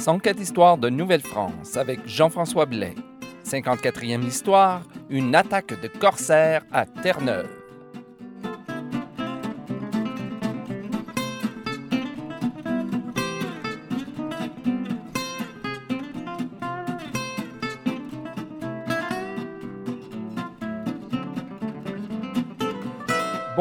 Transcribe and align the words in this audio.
104 0.00 0.40
histoires 0.40 0.78
de 0.78 0.88
Nouvelle-France 0.88 1.76
avec 1.76 2.00
Jean-François 2.06 2.64
Blais. 2.64 2.94
54e 3.44 4.26
histoire, 4.26 4.82
une 5.10 5.34
attaque 5.34 5.78
de 5.78 5.88
corsaires 5.88 6.64
à 6.72 6.86
Terre-Neuve. 6.86 7.59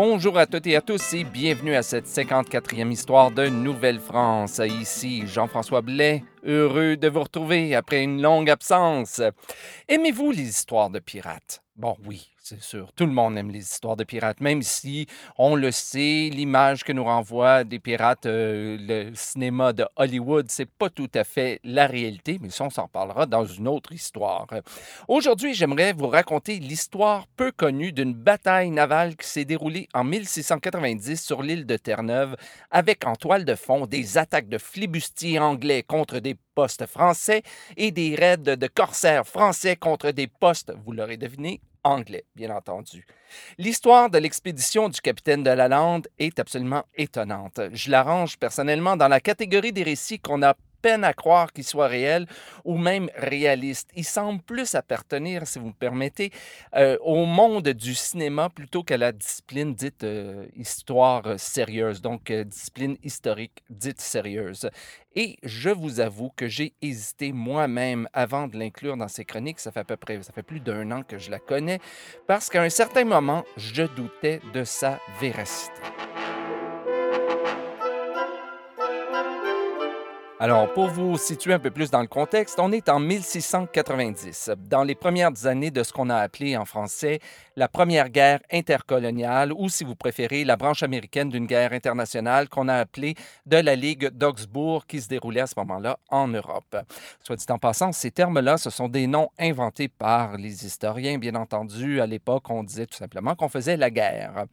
Bonjour 0.02 0.38
à 0.38 0.46
toutes 0.46 0.66
et 0.68 0.78
à 0.78 0.82
tous 0.82 1.14
et 1.14 1.26
bienvenue 1.26 1.76
à 1.76 1.84
cette 1.84 2.06
54e 2.06 2.90
histoire 2.90 3.32
de 3.32 3.50
Nouvelle-France. 3.50 4.62
Ici 4.66 5.28
Jean-François 5.28 5.82
Blais, 5.82 6.24
heureux 6.46 6.96
de 6.96 7.10
vous 7.10 7.20
retrouver 7.20 7.76
après 7.76 8.02
une 8.02 8.22
longue 8.22 8.50
absence. 8.50 9.22
Aimez-vous 9.90 10.32
les 10.32 10.44
histoires 10.44 10.90
de 10.90 11.00
pirates? 11.00 11.62
Bon, 11.76 11.98
oui, 12.06 12.30
c'est 12.50 12.62
sûr. 12.62 12.92
Tout 12.96 13.06
le 13.06 13.12
monde 13.12 13.38
aime 13.38 13.52
les 13.52 13.60
histoires 13.60 13.96
de 13.96 14.04
pirates, 14.04 14.42
même 14.42 14.64
si 14.64 15.06
on 15.38 15.56
le 15.56 15.72
sait, 15.72 16.32
l'image 16.34 16.84
que 16.84 16.92
nous 16.92 17.04
renvoie 17.04 17.64
des 17.64 17.78
pirates, 17.78 18.26
euh, 18.26 18.78
le 18.80 19.14
cinéma 19.14 19.72
de 19.72 19.86
Hollywood, 19.96 20.48
c'est 20.50 20.66
pas 20.66 20.90
tout 20.90 21.12
à 21.14 21.24
fait 21.24 21.60
la 21.64 21.86
réalité, 21.86 22.40
mais 22.42 22.50
ça, 22.50 22.64
on 22.64 22.72
s'en 22.72 22.88
parlera 22.88 23.28
dans 23.28 23.46
une 23.46 23.68
autre 23.68 23.92
histoire. 23.92 24.48
Aujourd'hui, 25.08 25.54
j'aimerais 25.54 25.94
vous 25.94 26.08
raconter 26.08 26.58
l'histoire 26.60 27.28
peu 27.38 27.52
connue 27.52 27.92
d'une 27.92 28.16
bataille 28.16 28.72
navale 28.72 29.16
qui 29.16 29.28
s'est 29.28 29.46
déroulée 29.46 29.88
en 29.94 30.04
1690 30.04 31.22
sur 31.22 31.44
l'île 31.44 31.68
de 31.68 31.78
Terre-Neuve, 31.78 32.36
avec 32.72 33.06
en 33.06 33.16
toile 33.16 33.46
de 33.46 33.54
fond 33.54 33.86
des 33.86 34.18
attaques 34.18 34.50
de 34.50 34.58
flibustiers 34.58 35.38
anglais 35.38 35.84
contre 35.84 36.18
des 36.18 36.36
postes 36.56 36.88
français 36.88 37.44
et 37.78 37.92
des 37.92 38.16
raids 38.16 38.38
de 38.38 38.68
corsaires 38.68 39.28
français 39.28 39.76
contre 39.76 40.10
des 40.12 40.28
postes, 40.28 40.74
vous 40.84 40.94
l'aurez 40.94 41.18
deviné, 41.18 41.62
anglais, 41.84 42.26
bien 42.36 42.56
entendu. 42.56 43.06
L'histoire 43.58 44.10
de 44.10 44.18
l'expédition 44.18 44.90
du 44.90 45.02
capitaine 45.02 45.44
de 45.44 45.50
la 45.50 45.68
Lande 45.68 46.08
est 46.18 46.40
absolument 46.40 46.84
étonnante. 46.96 47.60
Je 47.72 47.92
l'arrange 47.92 48.38
personnellement 48.38 48.98
dans 48.98 49.08
la 49.08 49.20
catégorie 49.20 49.72
des 49.72 49.84
récits 49.84 50.20
qu'on 50.20 50.44
a 50.44 50.56
peine 50.82 51.04
à 51.04 51.14
croire 51.14 51.52
qu'il 51.54 51.64
soit 51.64 51.88
réel 51.88 52.26
ou 52.66 52.78
même 52.78 53.10
réaliste. 53.16 53.90
Il 53.96 54.06
semble 54.06 54.42
plus 54.42 54.76
appartenir, 54.76 55.48
si 55.48 55.60
vous 55.60 55.68
me 55.68 55.74
permettez, 55.74 56.32
euh, 56.76 56.98
au 57.02 57.26
monde 57.26 57.70
du 57.70 57.96
cinéma 57.96 58.50
plutôt 58.50 58.84
qu'à 58.84 58.98
la 58.98 59.12
discipline 59.12 59.74
dite 59.74 60.04
euh, 60.04 60.46
histoire 60.56 61.40
sérieuse, 61.40 62.02
donc 62.02 62.32
euh, 62.32 62.44
discipline 62.44 62.98
historique 63.04 63.64
dite 63.70 64.02
sérieuse. 64.02 64.70
Et 65.16 65.38
je 65.44 65.70
vous 65.70 66.00
avoue 66.00 66.30
que 66.36 66.48
j'ai 66.48 66.74
hésité 66.82 67.32
moi-même 67.32 68.08
avant 68.14 68.48
de 68.48 68.58
l'inclure 68.58 68.96
dans 68.96 69.08
ces 69.08 69.26
chroniques. 69.26 69.60
Ça 69.60 69.72
fait 69.72 69.80
à 69.80 69.84
peu 69.84 69.98
près, 69.98 70.22
ça 70.22 70.32
fait 70.32 70.44
plus 70.44 70.60
d'un 70.60 70.92
an 70.92 71.04
que 71.04 71.18
je 71.18 71.32
la 71.32 71.40
connais, 71.40 71.80
parce 72.28 72.50
qu'à 72.50 72.62
un 72.62 72.70
certain 72.70 73.06
moment, 73.06 73.44
je 73.58 73.84
doutais 73.84 74.40
de 74.54 74.64
sa 74.64 75.00
véracité. 75.20 76.09
Alors, 80.42 80.72
pour 80.72 80.88
vous 80.88 81.18
situer 81.18 81.52
un 81.52 81.60
peu 81.60 81.70
plus 81.70 81.92
dans 81.92 82.00
le 82.00 82.08
contexte, 82.08 82.62
on 82.62 82.72
est 82.72 82.88
en 82.88 83.02
1690, 83.02 84.52
dans 84.70 84.84
les 84.84 84.96
premières 84.96 85.46
années 85.46 85.70
de 85.70 85.84
ce 85.84 85.92
qu'on 85.92 86.10
a 86.10 86.16
appelé 86.16 86.56
en 86.56 86.64
français 86.64 87.20
la 87.60 87.68
première 87.68 88.10
guerre 88.10 88.40
intercoloniale, 88.54 89.52
ou 89.52 89.68
si 89.68 89.84
vous 89.84 89.94
préférez, 89.94 90.46
la 90.46 90.56
branche 90.56 90.82
américaine 90.82 91.28
d'une 91.28 91.46
guerre 91.46 91.74
internationale 91.74 92.48
qu'on 92.48 92.70
a 92.70 92.76
appelée 92.76 93.16
de 93.46 93.58
la 93.58 93.76
Ligue 93.76 94.12
d'Augsbourg, 94.12 94.88
qui 94.88 95.02
se 95.02 95.10
déroulait 95.10 95.42
à 95.42 95.48
ce 95.48 95.56
moment-là 95.58 96.00
en 96.10 96.30
Europe. 96.30 96.78
Soit 97.22 97.36
dit 97.36 97.46
en 97.50 97.58
passant, 97.58 97.92
ces 97.92 98.12
termes-là, 98.12 98.58
ce 98.58 98.70
sont 98.70 98.88
des 98.88 99.08
noms 99.08 99.28
inventés 99.38 99.90
par 99.90 100.38
les 100.38 100.66
historiens, 100.66 101.18
bien 101.18 101.36
entendu. 101.36 102.00
À 102.00 102.08
l'époque, 102.08 102.50
on 102.50 102.64
disait 102.64 102.86
tout 102.86 102.98
simplement 102.98 103.36
qu'on 103.36 103.50
faisait 103.50 103.76
la 103.76 103.90
guerre. 103.90 104.46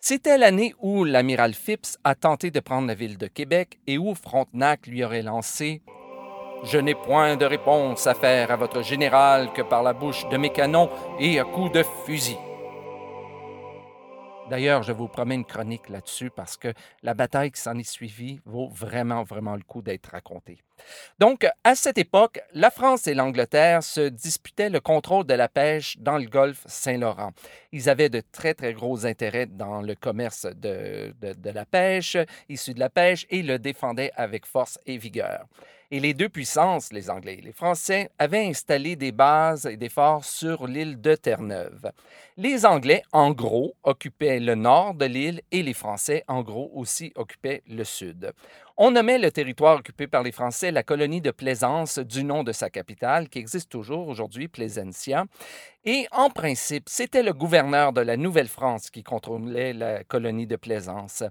C'était 0.00 0.36
l'année 0.36 0.74
où 0.80 1.04
l'amiral 1.04 1.54
Phipps 1.54 1.96
a 2.02 2.16
tenté 2.16 2.50
de 2.50 2.58
prendre 2.58 2.88
la 2.88 2.94
ville 2.94 3.18
de 3.18 3.28
Québec 3.28 3.78
et 3.86 3.98
où 3.98 4.16
Frontenac 4.16 4.88
lui 4.88 5.04
aurait 5.04 5.22
je 6.64 6.78
n'ai 6.78 6.94
point 6.94 7.36
de 7.36 7.44
réponse 7.44 8.06
à 8.08 8.14
faire 8.14 8.50
à 8.50 8.56
votre 8.56 8.82
général 8.82 9.52
que 9.52 9.62
par 9.62 9.84
la 9.84 9.92
bouche 9.92 10.28
de 10.28 10.36
mes 10.36 10.50
canons 10.50 10.90
et 11.20 11.38
à 11.38 11.44
coups 11.44 11.70
de 11.72 11.84
fusil. 12.04 12.36
D'ailleurs, 14.48 14.82
je 14.82 14.92
vous 14.92 15.08
promets 15.08 15.34
une 15.34 15.44
chronique 15.44 15.90
là-dessus 15.90 16.30
parce 16.30 16.56
que 16.56 16.72
la 17.02 17.12
bataille 17.12 17.50
qui 17.50 17.60
s'en 17.60 17.76
est 17.76 17.82
suivie 17.88 18.40
vaut 18.46 18.68
vraiment, 18.70 19.22
vraiment 19.22 19.54
le 19.54 19.62
coup 19.62 19.82
d'être 19.82 20.06
racontée. 20.06 20.58
Donc, 21.18 21.46
à 21.64 21.74
cette 21.74 21.98
époque, 21.98 22.40
la 22.54 22.70
France 22.70 23.06
et 23.06 23.14
l'Angleterre 23.14 23.82
se 23.82 24.08
disputaient 24.08 24.70
le 24.70 24.80
contrôle 24.80 25.26
de 25.26 25.34
la 25.34 25.48
pêche 25.48 25.96
dans 25.98 26.18
le 26.18 26.26
golfe 26.26 26.62
Saint-Laurent. 26.66 27.32
Ils 27.72 27.88
avaient 27.88 28.08
de 28.08 28.22
très, 28.32 28.54
très 28.54 28.72
gros 28.72 29.06
intérêts 29.06 29.46
dans 29.46 29.82
le 29.82 29.94
commerce 29.94 30.46
de, 30.46 31.14
de 31.20 31.50
la 31.50 31.64
pêche, 31.64 32.16
issu 32.48 32.74
de 32.74 32.80
la 32.80 32.90
pêche, 32.90 33.26
et 33.30 33.42
le 33.42 33.58
défendaient 33.58 34.12
avec 34.16 34.46
force 34.46 34.78
et 34.86 34.98
vigueur. 34.98 35.46
Et 35.90 36.00
les 36.00 36.12
deux 36.12 36.28
puissances, 36.28 36.92
les 36.92 37.08
Anglais 37.08 37.36
et 37.38 37.40
les 37.40 37.52
Français, 37.52 38.10
avaient 38.18 38.46
installé 38.46 38.94
des 38.94 39.10
bases 39.10 39.64
et 39.64 39.78
des 39.78 39.88
forts 39.88 40.22
sur 40.22 40.66
l'île 40.66 41.00
de 41.00 41.14
Terre-Neuve. 41.14 41.92
Les 42.36 42.66
Anglais, 42.66 43.02
en 43.12 43.30
gros, 43.30 43.74
occupaient 43.84 44.38
le 44.38 44.54
nord 44.54 44.92
de 44.92 45.06
l'île 45.06 45.40
et 45.50 45.62
les 45.62 45.72
Français, 45.72 46.24
en 46.28 46.42
gros, 46.42 46.70
aussi 46.74 47.10
occupaient 47.14 47.62
le 47.66 47.84
sud. 47.84 48.34
On 48.80 48.92
nommait 48.92 49.18
le 49.18 49.32
territoire 49.32 49.78
occupé 49.78 50.06
par 50.06 50.22
les 50.22 50.30
Français 50.30 50.70
la 50.70 50.84
colonie 50.84 51.20
de 51.20 51.32
Plaisance 51.32 51.98
du 51.98 52.22
nom 52.22 52.44
de 52.44 52.52
sa 52.52 52.70
capitale, 52.70 53.28
qui 53.28 53.40
existe 53.40 53.68
toujours 53.68 54.06
aujourd'hui, 54.06 54.46
Plaisentia. 54.46 55.24
Et 55.84 56.06
en 56.12 56.30
principe, 56.30 56.88
c'était 56.88 57.24
le 57.24 57.32
gouverneur 57.32 57.92
de 57.92 58.00
la 58.00 58.16
Nouvelle-France 58.16 58.90
qui 58.90 59.02
contrôlait 59.02 59.72
la 59.72 60.04
colonie 60.04 60.46
de 60.46 60.54
Plaisance 60.56 61.24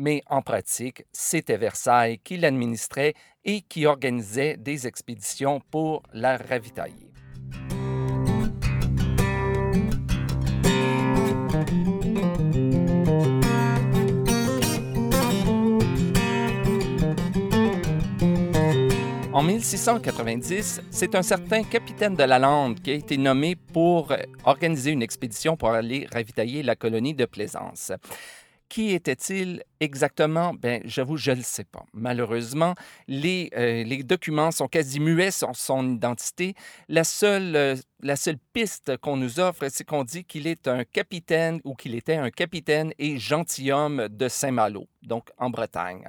mais 0.00 0.22
en 0.26 0.42
pratique, 0.42 1.04
c'était 1.12 1.56
Versailles 1.56 2.20
qui 2.20 2.36
l'administrait 2.36 3.14
et 3.44 3.62
qui 3.62 3.84
organisait 3.84 4.56
des 4.56 4.86
expéditions 4.86 5.60
pour 5.72 6.04
la 6.12 6.36
ravitailler. 6.36 7.07
En 19.38 19.44
1690, 19.44 20.80
c'est 20.90 21.14
un 21.14 21.22
certain 21.22 21.62
capitaine 21.62 22.16
de 22.16 22.24
la 22.24 22.40
Lande 22.40 22.80
qui 22.80 22.90
a 22.90 22.94
été 22.94 23.16
nommé 23.16 23.54
pour 23.54 24.12
organiser 24.42 24.90
une 24.90 25.00
expédition 25.00 25.56
pour 25.56 25.70
aller 25.70 26.08
ravitailler 26.12 26.64
la 26.64 26.74
colonie 26.74 27.14
de 27.14 27.24
Plaisance. 27.24 27.92
Qui 28.68 28.90
était-il 28.90 29.62
exactement? 29.78 30.54
Ben, 30.54 30.82
j'avoue, 30.84 31.16
je 31.16 31.30
ne 31.30 31.36
le 31.36 31.42
sais 31.42 31.62
pas. 31.62 31.84
Malheureusement, 31.92 32.74
les, 33.06 33.48
euh, 33.56 33.84
les, 33.84 34.02
documents 34.02 34.50
sont 34.50 34.66
quasi 34.66 34.98
muets 34.98 35.30
sur 35.30 35.54
son 35.54 35.88
identité. 35.88 36.54
La 36.88 37.04
seule, 37.04 37.54
euh, 37.54 37.76
la 38.02 38.16
seule 38.16 38.38
piste 38.52 38.96
qu'on 38.96 39.16
nous 39.16 39.38
offre, 39.38 39.68
c'est 39.70 39.84
qu'on 39.84 40.02
dit 40.02 40.24
qu'il 40.24 40.48
est 40.48 40.66
un 40.66 40.82
capitaine 40.82 41.60
ou 41.62 41.76
qu'il 41.76 41.94
était 41.94 42.16
un 42.16 42.30
capitaine 42.30 42.92
et 42.98 43.18
gentilhomme 43.18 44.08
de 44.08 44.26
Saint-Malo, 44.26 44.88
donc 45.04 45.30
en 45.38 45.48
Bretagne. 45.48 46.08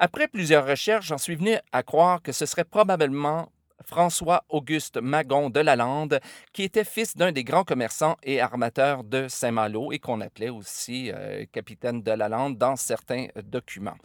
Après 0.00 0.28
plusieurs 0.28 0.64
recherches, 0.64 1.06
j'en 1.08 1.18
suis 1.18 1.34
venu 1.34 1.56
à 1.72 1.82
croire 1.82 2.22
que 2.22 2.30
ce 2.30 2.46
serait 2.46 2.64
probablement 2.64 3.50
François-Auguste 3.84 4.98
Magon 4.98 5.50
de 5.50 5.60
Lalande, 5.60 6.20
qui 6.52 6.62
était 6.62 6.84
fils 6.84 7.16
d'un 7.16 7.32
des 7.32 7.44
grands 7.44 7.64
commerçants 7.64 8.16
et 8.22 8.40
armateurs 8.40 9.04
de 9.04 9.28
Saint-Malo 9.28 9.92
et 9.92 9.98
qu'on 9.98 10.20
appelait 10.20 10.48
aussi 10.48 11.10
euh, 11.12 11.44
capitaine 11.52 12.02
de 12.02 12.10
Lalande 12.10 12.58
dans 12.58 12.76
certains 12.76 13.26
documents. 13.44 13.96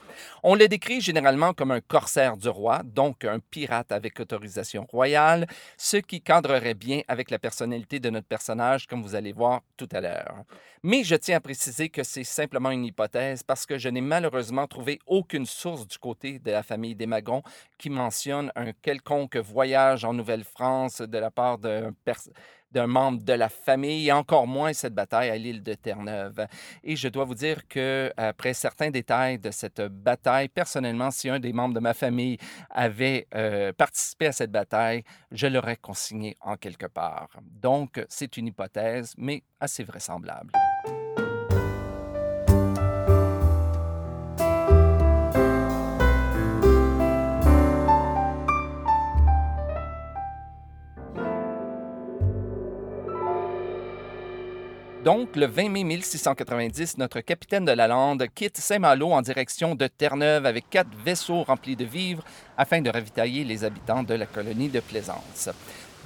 On 0.43 0.55
le 0.55 0.67
décrit 0.67 1.01
généralement 1.01 1.53
comme 1.53 1.71
un 1.71 1.81
corsaire 1.81 2.37
du 2.37 2.49
roi, 2.49 2.81
donc 2.83 3.25
un 3.25 3.39
pirate 3.39 3.91
avec 3.91 4.19
autorisation 4.19 4.85
royale, 4.91 5.47
ce 5.77 5.97
qui 5.97 6.21
cadrerait 6.21 6.75
bien 6.75 7.01
avec 7.07 7.31
la 7.31 7.39
personnalité 7.39 7.99
de 7.99 8.09
notre 8.09 8.27
personnage, 8.27 8.87
comme 8.87 9.01
vous 9.01 9.15
allez 9.15 9.33
voir 9.33 9.61
tout 9.77 9.89
à 9.91 10.01
l'heure. 10.01 10.43
Mais 10.83 11.03
je 11.03 11.15
tiens 11.15 11.37
à 11.37 11.41
préciser 11.41 11.89
que 11.89 12.03
c'est 12.03 12.25
simplement 12.25 12.69
une 12.69 12.83
hypothèse 12.83 13.41
parce 13.41 13.65
que 13.65 13.77
je 13.77 13.87
n'ai 13.87 14.01
malheureusement 14.01 14.67
trouvé 14.67 14.99
aucune 15.07 15.45
source 15.45 15.87
du 15.87 15.97
côté 15.97 16.39
de 16.39 16.51
la 16.51 16.61
famille 16.61 16.93
des 16.93 17.05
Magons 17.05 17.41
qui 17.77 17.89
mentionne 17.89 18.51
un 18.55 18.73
quelconque 18.73 19.37
voyage 19.37 19.62
en 20.03 20.13
Nouvelle-France 20.13 21.01
de 21.01 21.17
la 21.17 21.31
part 21.31 21.57
d'un 21.57 22.87
membre 22.87 23.23
de 23.23 23.33
la 23.33 23.49
famille, 23.49 24.07
et 24.07 24.11
encore 24.11 24.47
moins 24.47 24.73
cette 24.73 24.93
bataille 24.93 25.29
à 25.29 25.37
l'île 25.37 25.63
de 25.63 25.73
Terre-Neuve. 25.73 26.47
Et 26.83 26.95
je 26.95 27.07
dois 27.07 27.23
vous 27.23 27.35
dire 27.35 27.67
que 27.67 28.11
après 28.17 28.53
certains 28.53 28.89
détails 28.89 29.37
de 29.39 29.51
cette 29.51 29.81
bataille, 29.81 30.49
personnellement, 30.49 31.11
si 31.11 31.29
un 31.29 31.39
des 31.39 31.53
membres 31.53 31.75
de 31.75 31.79
ma 31.79 31.93
famille 31.93 32.37
avait 32.69 33.27
euh, 33.35 33.71
participé 33.73 34.27
à 34.27 34.31
cette 34.31 34.51
bataille, 34.51 35.03
je 35.31 35.47
l'aurais 35.47 35.77
consigné 35.77 36.35
en 36.41 36.57
quelque 36.57 36.87
part. 36.87 37.29
Donc, 37.43 38.03
c'est 38.09 38.37
une 38.37 38.47
hypothèse, 38.47 39.13
mais 39.17 39.43
assez 39.59 39.83
vraisemblable. 39.83 40.51
Donc, 55.03 55.35
le 55.35 55.47
20 55.47 55.67
mai 55.67 55.83
1690, 55.83 56.97
notre 56.97 57.19
capitaine 57.19 57.65
de 57.65 57.73
la 57.73 57.89
Lande 57.89 58.25
quitte 58.33 58.55
Saint-Malo 58.55 59.11
en 59.11 59.21
direction 59.21 59.75
de 59.75 59.87
Terre-Neuve 59.87 60.45
avec 60.45 60.69
quatre 60.69 60.95
vaisseaux 61.03 61.43
remplis 61.43 61.75
de 61.75 61.83
vivres 61.83 62.23
afin 62.57 62.79
de 62.79 62.89
ravitailler 62.89 63.43
les 63.43 63.65
habitants 63.65 64.03
de 64.03 64.13
la 64.13 64.25
colonie 64.25 64.69
de 64.69 64.79
Plaisance. 64.79 65.49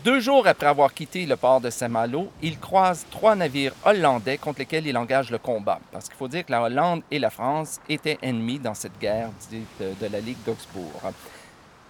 Deux 0.03 0.19
jours 0.19 0.47
après 0.47 0.65
avoir 0.65 0.95
quitté 0.95 1.27
le 1.27 1.35
port 1.35 1.61
de 1.61 1.69
Saint-Malo, 1.69 2.31
il 2.41 2.57
croise 2.57 3.05
trois 3.11 3.35
navires 3.35 3.73
hollandais 3.85 4.39
contre 4.39 4.59
lesquels 4.59 4.87
il 4.87 4.97
engage 4.97 5.29
le 5.29 5.37
combat. 5.37 5.79
Parce 5.91 6.07
qu'il 6.07 6.17
faut 6.17 6.27
dire 6.27 6.43
que 6.43 6.51
la 6.51 6.63
Hollande 6.63 7.03
et 7.11 7.19
la 7.19 7.29
France 7.29 7.79
étaient 7.87 8.17
ennemis 8.23 8.57
dans 8.57 8.73
cette 8.73 8.97
guerre 8.99 9.29
de, 9.51 10.07
la 10.11 10.19
Ligue 10.19 10.43
d'Augsbourg. 10.43 11.01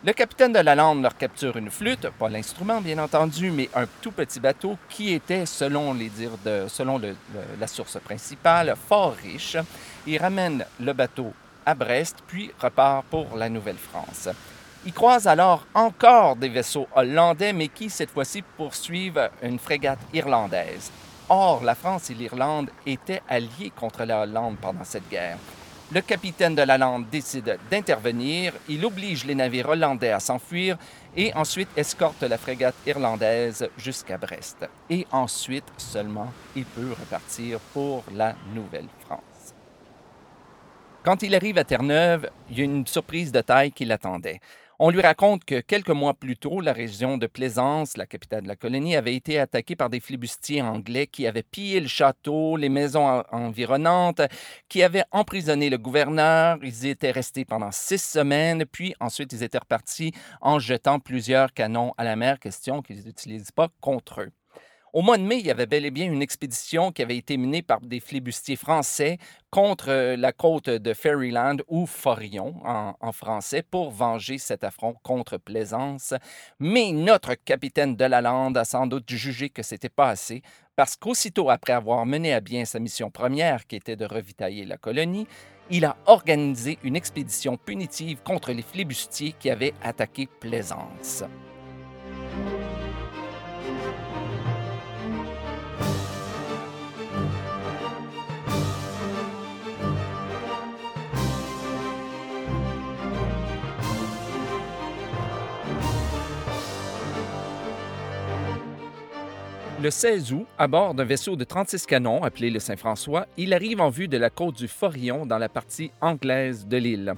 Le 0.08 0.14
capitaine 0.14 0.54
de 0.54 0.60
la 0.60 0.74
Lande 0.74 1.02
leur 1.02 1.18
capture 1.18 1.58
une 1.58 1.70
flûte, 1.70 2.08
pas 2.18 2.30
l'instrument 2.30 2.80
bien 2.80 2.98
entendu, 2.98 3.52
mais 3.52 3.70
un 3.76 3.86
tout 4.02 4.14
petit 4.14 4.40
bateau 4.40 4.78
qui 4.88 5.12
était, 5.12 5.46
selon, 5.46 5.94
les 5.94 6.08
dires 6.08 6.38
de, 6.46 6.66
la 7.60 7.68
source 7.68 8.00
principale, 8.00 8.74
fort 8.88 9.16
riche. 9.22 9.58
Il 10.06 10.18
ramène 10.18 10.64
le 10.80 10.94
bateau 10.94 11.34
à 11.66 11.76
Brest, 11.76 12.20
puis 12.26 12.50
repart 12.58 13.04
pour 13.08 13.36
la 13.36 13.50
Nouvelle-France. 13.50 14.30
Ils 14.86 14.94
croisent 14.94 15.28
alors 15.28 15.68
encore 15.74 16.38
des 16.38 16.48
vaisseaux 16.48 16.88
hollandais, 16.96 17.52
mais 17.52 17.68
qui, 17.68 17.90
cette 17.90 18.12
fois-ci, 18.12 18.44
poursuivent 18.56 19.30
une 19.44 19.60
frégate 19.60 20.00
irlandaise. 20.14 20.90
Or, 21.28 21.62
la 21.66 21.76
France 21.76 22.10
et 22.12 22.14
l'Irlande 22.14 22.70
étaient 22.86 23.24
alliés 23.28 23.74
contre 23.76 24.06
la 24.06 24.22
Hollande 24.22 24.56
pendant 24.62 24.86
cette 24.86 25.10
guerre. 25.10 25.38
Le 25.90 26.02
capitaine 26.02 26.54
de 26.54 26.64
la 26.64 26.78
Lande 26.78 27.10
décide 27.10 27.58
d'intervenir, 27.72 28.52
il 28.68 28.84
oblige 28.84 29.24
les 29.24 29.36
navires 29.36 29.70
hollandais 29.70 30.12
à 30.12 30.20
s'enfuir 30.20 30.78
et 31.16 31.34
ensuite 31.34 31.70
escorte 31.78 32.24
la 32.24 32.38
frégate 32.38 32.76
irlandaise 32.86 33.70
jusqu'à 33.78 34.18
Brest. 34.18 34.68
Et 34.90 35.08
ensuite 35.14 35.72
seulement, 35.78 36.34
il 36.58 36.66
peut 36.66 36.90
repartir 36.90 37.60
pour 37.72 38.04
la 38.14 38.36
Nouvelle-France. 38.54 39.54
Quand 41.04 41.24
il 41.24 41.34
arrive 41.34 41.58
à 41.58 41.64
Terre-Neuve, 41.64 42.32
il 42.50 42.58
y 42.58 42.62
a 42.62 42.66
une 42.66 42.86
surprise 42.86 43.32
de 43.32 43.40
taille 43.40 43.72
qui 43.72 43.86
l'attendait. 43.86 44.42
On 44.80 44.92
lui 44.92 45.02
raconte 45.02 45.44
que 45.44 45.60
quelques 45.60 45.90
mois 45.90 46.14
plus 46.14 46.38
tôt, 46.38 46.62
la 46.62 46.72
région 46.72 47.18
de 47.18 47.26
Plaisance, 47.26 47.98
la 47.98 48.06
capitale 48.06 48.44
de 48.44 48.48
la 48.48 48.56
colonie, 48.56 48.96
avait 48.96 49.16
été 49.16 49.40
attaquée 49.40 49.76
par 49.76 49.90
des 49.90 50.00
flibustiers 50.00 50.62
anglais 50.62 51.08
qui 51.08 51.26
avaient 51.26 51.42
pillé 51.42 51.80
le 51.80 51.88
château, 51.88 52.58
les 52.58 52.70
maisons 52.70 53.24
environnantes, 53.32 54.22
qui 54.70 54.84
avaient 54.84 55.06
emprisonné 55.12 55.72
le 55.72 55.80
gouverneur. 55.80 56.60
Ils 56.62 56.86
étaient 56.86 57.10
restés 57.10 57.44
pendant 57.44 57.72
six 57.72 58.04
semaines, 58.04 58.66
puis 58.72 58.94
ensuite 59.00 59.34
ils 59.34 59.42
étaient 59.42 59.58
repartis 59.58 60.14
en 60.42 60.60
jetant 60.60 61.00
plusieurs 61.00 61.54
canons 61.54 61.96
à 61.98 62.04
la 62.04 62.16
mer, 62.16 62.40
question 62.40 62.84
qu'ils 62.84 63.04
n'utilisent 63.04 63.50
pas 63.50 63.70
contre 63.82 64.22
eux. 64.22 64.32
Au 64.94 65.02
mois 65.02 65.18
de 65.18 65.24
mai, 65.24 65.40
il 65.40 65.46
y 65.46 65.52
avait 65.52 65.66
bel 65.66 65.86
et 65.86 65.92
bien 65.92 66.06
une 66.06 66.22
expédition 66.22 66.92
qui 66.92 67.02
avait 67.02 67.18
été 67.18 67.38
menée 67.38 67.62
par 67.62 67.82
des 67.82 68.00
flibustiers 68.00 68.56
français 68.56 69.18
contre 69.50 69.90
euh, 69.90 70.16
la 70.16 70.32
côte 70.32 70.70
de 70.70 70.94
Ferryland 70.94 71.58
ou 71.68 71.86
Forion 71.86 72.56
en, 72.64 73.12
français 73.12 73.64
pour 73.64 73.92
venger 73.92 74.38
cet 74.38 74.64
affront 74.64 74.96
contre 75.04 75.38
Plaisance. 75.38 76.14
Mais 76.60 76.92
notre 76.92 77.36
capitaine 77.36 77.96
de 77.96 78.06
la 78.06 78.22
Lande 78.22 78.58
a 78.58 78.66
sans 78.66 78.88
doute 78.88 79.10
jugé 79.10 79.50
que 79.50 79.64
c'était 79.64 79.90
pas 79.90 80.10
assez 80.10 80.42
parce 80.76 80.96
qu'aussitôt 80.96 81.50
après 81.50 81.74
avoir 81.74 82.06
mené 82.06 82.34
à 82.34 82.40
bien 82.40 82.64
sa 82.66 82.80
mission 82.80 83.10
première 83.10 83.68
qui 83.68 83.76
était 83.76 83.96
de 83.96 84.06
revitailler 84.06 84.66
la 84.66 84.78
colonie, 84.78 85.28
il 85.70 85.86
a 85.86 85.98
organisé 86.06 86.78
une 86.84 86.96
expédition 86.96 87.58
punitive 87.58 88.22
contre 88.24 88.52
les 88.54 88.62
flibustiers 88.62 89.34
qui 89.38 89.50
avaient 89.50 89.74
attaqué 89.84 90.28
Plaisance. 90.40 91.24
Le 109.80 109.92
16 109.92 110.34
août, 110.34 110.48
à 110.58 110.68
bord 110.68 110.96
d'un 110.96 111.04
vaisseau 111.04 111.36
de 111.36 111.44
36 111.44 111.86
canons 111.86 112.24
appelé 112.24 112.50
le 112.50 112.60
Saint-François, 112.60 113.28
il 113.38 113.54
arrive 113.54 113.80
en 113.80 113.92
vue 113.92 114.08
de 114.08 114.18
la 114.18 114.32
côte 114.32 114.56
du 114.58 114.68
Forillon 114.68 115.28
dans 115.28 115.38
la 115.38 115.50
partie 115.50 115.92
anglaise 116.02 116.66
de 116.66 116.78
l'île. 116.78 117.14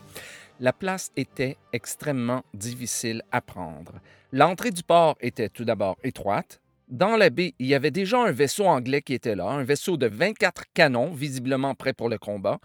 La 0.59 0.73
place 0.73 1.09
était 1.15 1.55
extrêmement 1.71 2.43
difficile 2.53 3.23
à 3.31 3.39
prendre. 3.39 3.93
L'entrée 4.33 4.71
du 4.71 4.83
port 4.83 5.15
était 5.21 5.47
tout 5.47 5.63
d'abord 5.63 5.95
étroite, 6.03 6.59
dans 6.89 7.17
la 7.17 7.29
baie, 7.29 7.53
il 7.59 7.67
y 7.67 7.75
avait 7.75 7.91
déjà 7.91 8.17
un 8.19 8.31
vaisseau 8.31 8.65
anglais 8.65 9.01
qui 9.01 9.13
était 9.13 9.35
là, 9.35 9.45
un 9.45 9.63
vaisseau 9.63 9.95
de 9.95 10.07
24 10.07 10.63
canons, 10.73 11.11
visiblement 11.11 11.75
prêt 11.75 11.93
pour 11.93 12.09
le 12.09 12.17
combat. 12.17 12.59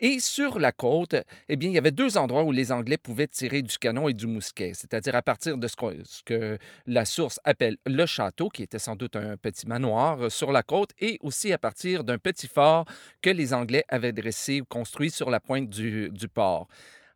Et 0.00 0.18
sur 0.18 0.58
la 0.58 0.72
côte, 0.72 1.14
eh 1.48 1.56
bien, 1.56 1.70
il 1.70 1.74
y 1.74 1.78
avait 1.78 1.92
deux 1.92 2.18
endroits 2.18 2.42
où 2.42 2.50
les 2.50 2.72
Anglais 2.72 2.98
pouvaient 2.98 3.28
tirer 3.28 3.62
du 3.62 3.78
canon 3.78 4.08
et 4.08 4.14
du 4.14 4.26
mousquet, 4.26 4.72
c'est-à-dire 4.74 5.14
à 5.14 5.22
partir 5.22 5.56
de 5.56 5.68
ce 5.68 5.76
que, 6.24 6.58
la 6.86 7.04
source 7.04 7.40
appelle 7.44 7.76
le 7.86 8.04
château, 8.06 8.48
qui 8.48 8.62
était 8.62 8.78
sans 8.78 8.96
doute 8.96 9.16
un 9.16 9.36
petit 9.36 9.66
manoir 9.66 10.24
euh, 10.24 10.30
sur 10.30 10.52
la 10.52 10.62
côte, 10.62 10.90
et 10.98 11.18
aussi 11.22 11.52
à 11.52 11.58
partir 11.58 12.04
d'un 12.04 12.18
petit 12.18 12.48
fort 12.48 12.84
que 13.22 13.30
les 13.30 13.54
Anglais 13.54 13.84
avaient 13.88 14.12
dressé 14.12 14.60
ou 14.60 14.64
construit 14.64 15.10
sur 15.10 15.30
la 15.30 15.40
pointe 15.40 15.68
du 15.68 16.28
port. 16.32 16.68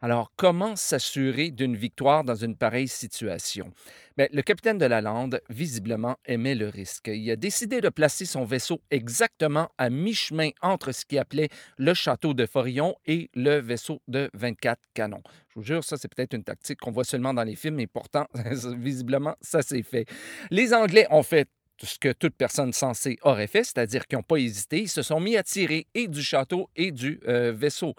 Alors, 0.04 0.32
comment 0.34 0.74
s'assurer 0.74 1.52
d'une 1.52 1.76
victoire 1.76 2.24
dans 2.24 2.34
une 2.34 2.56
pareille 2.56 2.88
situation? 2.88 3.72
Bien, 4.16 4.26
le 4.32 4.42
capitaine 4.42 4.76
de 4.76 4.84
la 4.84 5.00
Lande, 5.00 5.40
visiblement, 5.48 6.16
aimait 6.24 6.56
le 6.56 6.68
risque. 6.68 7.06
Il 7.06 7.30
a 7.30 7.36
décidé 7.36 7.80
de 7.80 7.88
placer 7.88 8.24
son 8.24 8.44
vaisseau 8.44 8.80
exactement 8.90 9.68
à 9.78 9.90
mi-chemin 9.90 10.50
entre 10.60 10.90
ce 10.90 11.04
qu'il 11.04 11.20
appelait 11.20 11.50
le 11.78 11.94
château 11.94 12.34
de 12.34 12.46
Forillon 12.46 12.96
et 13.06 13.30
le 13.34 13.60
vaisseau 13.60 14.02
de 14.08 14.28
24 14.34 14.80
canons. 14.92 15.22
Je 15.50 15.60
vous 15.60 15.62
jure, 15.62 15.84
ça, 15.84 15.96
c'est 15.96 16.12
peut-être 16.12 16.34
une 16.34 16.42
tactique 16.42 16.80
qu'on 16.80 16.90
voit 16.90 17.04
seulement 17.04 17.32
dans 17.32 17.44
les 17.44 17.54
films, 17.54 17.76
mais 17.76 17.86
pourtant, 17.86 18.26
visiblement, 18.76 19.36
ça 19.40 19.62
s'est 19.62 19.84
fait. 19.84 20.06
Les 20.50 20.74
Anglais 20.74 21.06
ont 21.10 21.22
fait 21.22 21.48
ce 21.86 21.98
que 21.98 22.12
toute 22.12 22.34
personne 22.34 22.72
sensée 22.72 23.18
aurait 23.22 23.46
fait, 23.46 23.64
c'est-à-dire 23.64 24.06
qu'ils 24.06 24.18
n'ont 24.18 24.22
pas 24.22 24.36
hésité, 24.36 24.82
ils 24.82 24.88
se 24.88 25.02
sont 25.02 25.20
mis 25.20 25.36
à 25.36 25.42
tirer 25.42 25.86
et 25.94 26.08
du 26.08 26.22
château 26.22 26.68
et 26.76 26.90
du 26.90 27.20
euh, 27.28 27.52
vaisseau. 27.52 27.94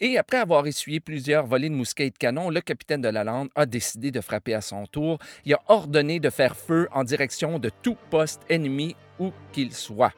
Et 0.00 0.18
après 0.18 0.38
avoir 0.38 0.66
essuyé 0.66 1.00
plusieurs 1.00 1.46
volées 1.46 1.68
de 1.68 1.74
mousquets 1.74 2.06
et 2.06 2.10
de 2.10 2.18
canons, 2.18 2.50
le 2.50 2.60
capitaine 2.60 3.00
de 3.00 3.08
la 3.08 3.24
Lande 3.24 3.48
a 3.54 3.66
décidé 3.66 4.10
de 4.10 4.20
frapper 4.20 4.54
à 4.54 4.60
son 4.60 4.86
tour. 4.86 5.18
Il 5.44 5.54
a 5.54 5.60
ordonné 5.68 6.20
de 6.20 6.30
faire 6.30 6.56
feu 6.56 6.88
en 6.92 7.04
direction 7.04 7.58
de 7.58 7.70
tout 7.82 7.96
poste 8.10 8.42
ennemi 8.48 8.96
où 9.18 9.32
qu'il 9.52 9.72
soit. 9.72 10.12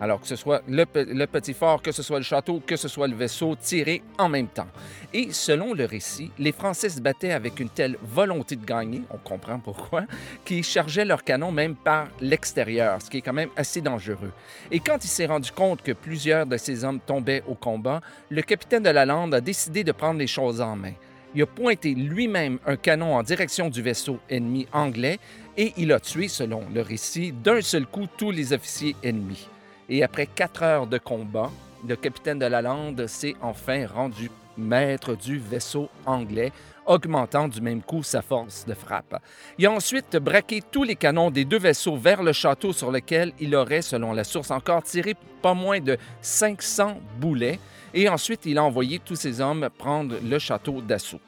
Alors 0.00 0.20
que 0.20 0.26
ce 0.26 0.36
soit 0.36 0.62
le, 0.66 0.84
petit 1.26 1.52
fort, 1.52 1.82
que 1.82 1.92
ce 1.92 2.02
soit 2.02 2.18
le 2.18 2.24
château, 2.24 2.62
que 2.66 2.76
ce 2.76 2.88
soit 2.88 3.06
le 3.06 3.14
vaisseau, 3.14 3.54
tiré 3.54 4.02
en 4.18 4.28
même 4.28 4.48
temps. 4.48 4.68
Et 5.12 5.32
selon 5.32 5.74
le 5.74 5.84
récit, 5.84 6.30
les 6.38 6.52
Français 6.52 6.88
se 6.88 7.00
battaient 7.00 7.32
avec 7.32 7.60
une 7.60 7.68
telle 7.68 7.96
volonté 8.02 8.56
de 8.56 8.64
gagner, 8.64 9.02
on 9.10 9.18
comprend 9.18 9.58
pourquoi, 9.58 10.04
qu'ils 10.44 10.64
chargeaient 10.64 11.04
leurs 11.04 11.24
canons 11.24 11.52
même 11.52 11.76
par 11.76 12.08
l'extérieur, 12.20 13.02
ce 13.02 13.10
qui 13.10 13.18
est 13.18 13.22
quand 13.22 13.32
même 13.32 13.50
assez 13.56 13.80
dangereux. 13.80 14.32
Et 14.70 14.80
quand 14.80 15.04
il 15.04 15.08
s'est 15.08 15.26
rendu 15.26 15.52
compte 15.52 15.82
que 15.82 15.92
plusieurs 15.92 16.46
de 16.46 16.56
ses 16.56 16.84
hommes 16.84 17.00
tombaient 17.00 17.42
au 17.46 17.54
combat, 17.54 18.00
le 18.30 18.42
capitaine 18.42 18.82
de 18.82 18.90
la 18.90 19.04
Lande 19.04 19.34
a 19.34 19.40
décidé 19.40 19.84
de 19.84 19.92
prendre 19.92 20.18
les 20.18 20.26
choses 20.26 20.60
en 20.60 20.76
main. 20.76 20.94
Il 21.34 21.42
a 21.42 21.46
pointé 21.46 21.94
lui-même 21.94 22.58
un 22.66 22.76
canon 22.76 23.14
en 23.14 23.22
direction 23.22 23.68
du 23.68 23.82
vaisseau 23.82 24.18
ennemi 24.28 24.66
anglais 24.72 25.18
et 25.56 25.72
il 25.76 25.92
a 25.92 26.00
tué, 26.00 26.26
selon 26.26 26.64
le 26.74 26.80
récit, 26.80 27.32
d'un 27.32 27.60
seul 27.60 27.86
coup 27.86 28.06
tous 28.16 28.32
les 28.32 28.52
officiers 28.52 28.96
ennemis. 29.04 29.48
Et 29.90 30.04
après 30.04 30.26
quatre 30.26 30.62
heures 30.62 30.86
de 30.86 30.98
combat, 30.98 31.50
le 31.86 31.96
capitaine 31.96 32.38
de 32.38 32.46
la 32.46 32.62
Lande 32.62 33.08
s'est 33.08 33.34
enfin 33.42 33.86
rendu 33.86 34.30
maître 34.56 35.16
du 35.16 35.38
vaisseau 35.38 35.88
anglais, 36.06 36.52
augmentant 36.86 37.48
du 37.48 37.60
même 37.60 37.82
coup 37.82 38.04
sa 38.04 38.22
force 38.22 38.64
de 38.66 38.74
frappe. 38.74 39.20
Il 39.58 39.66
a 39.66 39.72
ensuite 39.72 40.16
braqué 40.16 40.62
tous 40.70 40.84
les 40.84 40.94
canons 40.94 41.30
des 41.32 41.44
deux 41.44 41.58
vaisseaux 41.58 41.96
vers 41.96 42.22
le 42.22 42.32
château 42.32 42.72
sur 42.72 42.92
lequel 42.92 43.32
il 43.40 43.54
aurait, 43.56 43.82
selon 43.82 44.12
la 44.12 44.22
source 44.22 44.52
encore, 44.52 44.84
tiré 44.84 45.16
pas 45.42 45.54
moins 45.54 45.80
de 45.80 45.98
500 46.20 47.00
boulets, 47.18 47.58
et 47.92 48.08
ensuite 48.08 48.46
il 48.46 48.58
a 48.58 48.64
envoyé 48.64 49.00
tous 49.00 49.16
ses 49.16 49.40
hommes 49.40 49.68
prendre 49.76 50.14
le 50.22 50.38
château 50.38 50.80
d'assaut. 50.80 51.20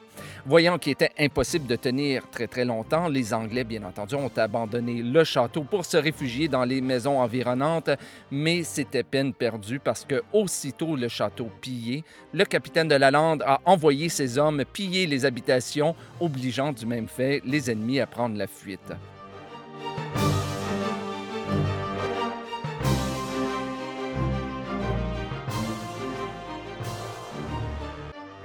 Voyant 0.45 0.77
qu'il 0.77 0.91
était 0.91 1.11
impossible 1.19 1.67
de 1.67 1.75
tenir 1.75 2.29
très 2.29 2.47
très 2.47 2.65
longtemps, 2.65 3.07
les 3.07 3.33
Anglais, 3.33 3.63
bien 3.63 3.83
entendu, 3.83 4.15
ont 4.15 4.31
abandonné 4.35 5.01
le 5.01 5.23
château 5.23 5.63
pour 5.63 5.85
se 5.85 5.97
réfugier 5.97 6.47
dans 6.47 6.65
les 6.65 6.81
maisons 6.81 7.19
environnantes, 7.19 7.91
mais 8.31 8.63
c'était 8.63 9.03
peine 9.03 9.33
perdue 9.33 9.79
parce 9.79 10.05
que 10.05 10.21
aussitôt 10.33 10.95
le 10.95 11.07
château 11.07 11.49
pillé, 11.61 12.03
le 12.33 12.45
capitaine 12.45 12.87
de 12.87 12.95
la 12.95 13.11
Lande 13.11 13.43
a 13.45 13.61
envoyé 13.65 14.09
ses 14.09 14.37
hommes 14.37 14.63
piller 14.65 15.05
les 15.07 15.25
habitations, 15.25 15.95
obligeant 16.19 16.73
du 16.73 16.85
même 16.85 17.07
fait 17.07 17.41
les 17.45 17.71
ennemis 17.71 17.99
à 17.99 18.07
prendre 18.07 18.37
la 18.37 18.47
fuite. 18.47 18.93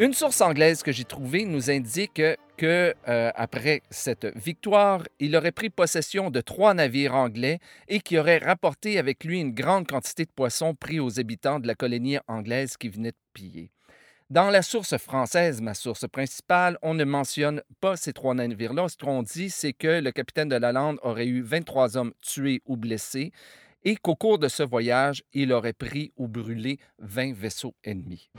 Une 0.01 0.15
source 0.15 0.41
anglaise 0.43 0.85
que 0.85 0.93
j'ai 0.93 1.05
trouvée 1.05 1.45
nous 1.45 1.73
indique 1.73 2.23
que 2.57 2.95
euh, 3.09 3.31
après 3.35 3.83
cette 3.91 4.27
victoire, 4.37 5.03
il 5.19 5.35
aurait 5.35 5.51
pris 5.51 5.71
possession 5.71 6.31
de 6.31 6.41
trois 6.41 6.73
navires 6.73 7.17
anglais 7.17 7.59
et 7.89 7.99
qui 7.99 8.17
aurait 8.17 8.39
rapporté 8.39 9.01
avec 9.01 9.25
lui 9.25 9.41
une 9.41 9.53
grande 9.53 9.89
quantité 9.89 10.25
de 10.25 10.31
poissons 10.31 10.77
pris 10.77 11.01
aux 11.01 11.19
habitants 11.19 11.59
de 11.59 11.67
la 11.67 11.75
colonie 11.75 12.19
anglaise 12.29 12.77
qui 12.77 12.89
venait 12.89 13.11
de 13.11 13.17
piller. 13.33 13.73
Dans 14.31 14.51
la 14.51 14.63
source 14.63 14.97
française, 14.99 15.61
ma 15.61 15.75
source 15.75 16.07
principale, 16.07 16.79
on 16.83 16.95
ne 16.95 17.05
mentionne 17.05 17.61
pas 17.81 17.97
ces 17.97 18.13
trois 18.13 18.35
navires-là. 18.35 18.89
Ce 18.89 18.97
qu'on 18.97 19.25
dit, 19.25 19.51
c'est 19.51 19.73
que 19.73 20.01
le 20.01 20.13
capitaine 20.13 20.49
de 20.49 20.57
la 20.57 20.71
Lande 20.71 21.01
aurait 21.03 21.27
eu 21.27 21.43
23 21.43 21.97
hommes 21.97 22.13
tués 22.23 22.63
ou 22.67 22.77
blessés 22.77 23.33
et 23.85 23.97
qu'au 23.97 24.15
cours 24.15 24.39
de 24.39 24.47
ce 24.47 24.63
voyage, 24.63 25.25
il 25.33 25.53
aurait 25.53 25.73
pris 25.73 26.13
ou 26.17 26.29
brûlé 26.29 26.79
20 27.01 27.35
vaisseaux 27.35 27.75
ennemis. 27.83 28.31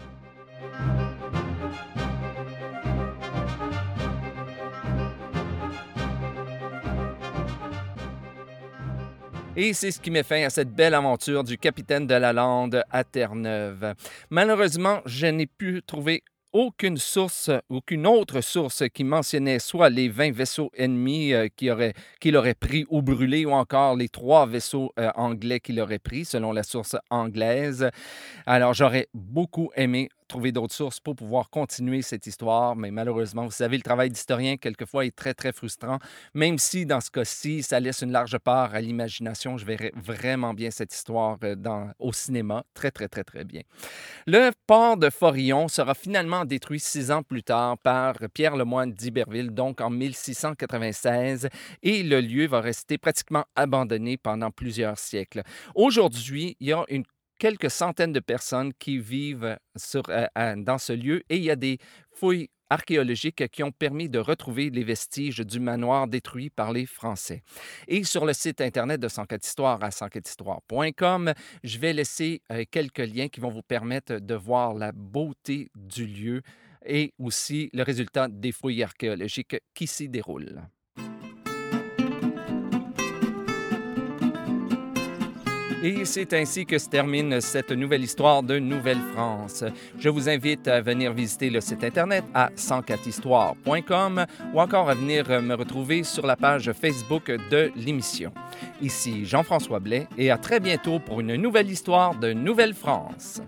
Et 9.61 9.73
c'est 9.73 9.91
ce 9.91 9.99
qui 9.99 10.09
met 10.09 10.23
fin 10.23 10.41
à 10.45 10.49
cette 10.49 10.73
belle 10.73 10.93
aventure 10.93 11.43
du 11.43 11.57
capitaine 11.57 12.07
de 12.07 12.13
la 12.13 12.31
Lande 12.31 12.81
à 12.89 13.03
Terre-Neuve. 13.03 13.93
Malheureusement, 14.29 15.01
je 15.05 15.27
n'ai 15.27 15.47
pu 15.47 15.81
trouver 15.85 16.23
aucune 16.53 16.95
source, 16.95 17.51
aucune 17.67 18.07
autre 18.07 18.39
source 18.39 18.85
qui 18.93 19.03
mentionnait 19.03 19.59
soit 19.59 19.89
les 19.89 20.07
20 20.07 20.31
vaisseaux 20.31 20.71
ennemis 20.77 21.33
euh, 21.33 21.49
qu'il 21.53 21.71
aurait, 21.71 21.93
aurait 22.33 22.53
pris 22.53 22.85
ou 22.89 23.01
brûlés, 23.01 23.45
ou 23.45 23.51
encore 23.51 23.97
les 23.97 24.07
trois 24.07 24.45
vaisseaux 24.45 24.93
euh, 24.97 25.11
anglais 25.15 25.59
qu'il 25.59 25.81
aurait 25.81 25.99
pris, 25.99 26.23
selon 26.23 26.53
la 26.53 26.63
source 26.63 26.95
anglaise. 27.09 27.89
Alors, 28.45 28.73
j'aurais 28.73 29.09
beaucoup 29.13 29.71
aimé 29.75 30.07
trouver 30.29 30.53
d'autres 30.53 30.73
sources 30.73 31.01
pour 31.01 31.15
pouvoir 31.15 31.49
continuer 31.49 32.01
cette 32.01 32.25
histoire. 32.27 32.77
Mais 32.77 32.91
malheureusement, 32.91 33.43
vous 33.43 33.51
savez, 33.51 33.75
le 33.75 33.83
travail 33.83 34.09
d'historien, 34.09 34.55
quelquefois, 34.55 35.05
est 35.05 35.15
très, 35.15 35.33
très 35.33 35.51
frustrant. 35.51 35.99
Même 36.33 36.57
si, 36.57 36.85
dans 36.85 37.01
ce 37.01 37.11
cas-ci, 37.11 37.63
ça 37.63 37.81
laisse 37.81 38.01
une 38.01 38.11
large 38.11 38.37
part 38.37 38.73
à 38.73 38.79
l'imagination, 38.79 39.57
je 39.57 39.65
verrais 39.65 39.91
vraiment 39.95 40.53
bien 40.53 40.71
cette 40.71 40.93
histoire 40.93 41.37
euh, 41.43 41.55
dans, 41.55 41.91
au 41.99 42.13
cinéma. 42.13 42.63
Très, 42.73 42.91
très, 42.91 43.09
très, 43.09 43.23
très 43.23 43.43
bien. 43.43 43.61
Le 44.27 44.51
port 44.67 44.95
de 44.95 45.09
Forillon 45.09 45.67
sera 45.67 45.95
finalement 45.95 46.45
détruit 46.45 46.79
six 46.79 47.11
ans 47.11 47.23
plus 47.23 47.43
tard 47.43 47.77
par 47.79 48.15
Pierre 48.33 48.55
Lemoine 48.55 48.93
d'Iberville, 48.93 49.49
donc 49.49 49.81
en 49.81 49.89
1696, 49.89 51.49
et 51.81 52.03
le 52.03 52.21
lieu 52.21 52.47
va 52.47 52.61
rester 52.61 52.97
pratiquement 52.97 53.45
abandonné 53.55 54.17
pendant 54.17 54.51
plusieurs 54.51 54.99
siècles. 54.99 55.41
Aujourd'hui, 55.73 56.55
il 56.59 56.67
y 56.67 56.73
a 56.73 56.85
une 56.89 57.03
quelques 57.39 57.71
centaines 57.71 58.13
de 58.13 58.19
personnes 58.19 58.73
qui 58.73 58.99
vivent 58.99 59.57
euh, 59.95 60.55
dans 60.57 60.77
ce 60.77 60.93
lieu 60.93 61.23
et 61.29 61.37
il 61.37 61.43
y 61.43 61.49
a 61.49 61.55
des 61.55 61.79
fouilles 62.13 62.49
archéologiques 62.69 63.47
qui 63.49 63.63
ont 63.63 63.71
permis 63.71 64.09
de 64.09 64.19
retrouver 64.19 64.69
les 64.69 64.83
vestiges 64.83 65.39
du 65.39 65.59
manoir 65.59 66.07
détruit 66.07 66.51
par 66.51 66.71
les 66.71 66.85
Français. 66.85 67.41
Et 67.87 68.03
sur 68.03 68.25
le 68.25 68.33
site 68.33 68.61
Internet 68.61 68.99
de 68.99 69.07
104 69.07 69.43
Histoire 69.43 69.83
à 69.83 69.89
104histoire.com, 69.89 71.33
je 71.63 71.79
vais 71.79 71.93
laisser 71.93 72.41
euh, 72.51 72.63
quelques 72.69 72.99
liens 72.99 73.29
qui 73.29 73.39
vont 73.39 73.49
vous 73.49 73.63
permettre 73.63 74.19
de 74.19 74.35
voir 74.35 74.75
la 74.75 74.91
beauté 74.91 75.69
du 75.75 76.05
lieu 76.05 76.41
et 76.85 77.13
aussi 77.17 77.69
le 77.73 77.83
résultat 77.83 78.27
des 78.27 78.51
fouilles 78.51 78.83
archéologiques 78.83 79.57
qui 79.73 79.87
s'y 79.87 80.07
déroulent. 80.07 80.61
Et 85.81 86.03
c'est 86.03 86.33
ainsi 86.33 86.65
que 86.65 86.77
se 86.77 86.89
termine 86.89 87.39
cette 87.39 87.71
nouvelle 87.71 88.03
histoire 88.03 88.43
de 88.43 88.59
Nouvelle-France. 88.59 89.63
Je 89.97 90.09
vous 90.09 90.27
invite 90.27 90.67
à 90.67 90.81
venir 90.81 91.13
visiter 91.13 91.49
le 91.49 91.61
site 91.61 91.85
internet 91.85 92.25
à 92.33 92.49
104histoire.com 92.49 94.25
ou 94.53 94.59
encore 94.59 94.89
à 94.89 94.93
venir 94.95 95.41
me 95.41 95.53
retrouver 95.53 96.03
sur 96.03 96.27
la 96.27 96.35
page 96.35 96.73
Facebook 96.73 97.31
de 97.49 97.71
l'émission. 97.77 98.33
Ici 98.81 99.23
Jean-François 99.23 99.79
Blais 99.79 100.09
et 100.17 100.31
à 100.31 100.37
très 100.37 100.59
bientôt 100.59 100.99
pour 100.99 101.21
une 101.21 101.35
nouvelle 101.37 101.71
histoire 101.71 102.13
de 102.13 102.33
Nouvelle-France. 102.33 103.41